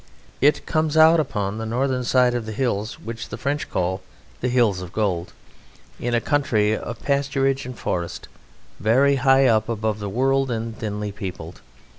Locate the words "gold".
4.91-5.31